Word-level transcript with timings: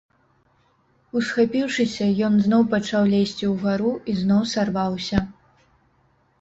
Усхапіўшыся, 1.21 2.07
ён 2.29 2.33
зноў 2.47 2.65
пачаў 2.73 3.03
лезці 3.13 3.53
ўгару 3.53 3.95
і 4.09 4.19
зноў 4.25 4.51
сарваўся. 4.57 5.25